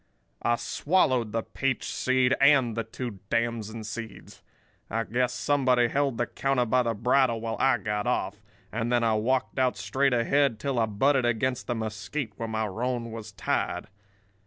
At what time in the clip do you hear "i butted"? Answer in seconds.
10.79-11.25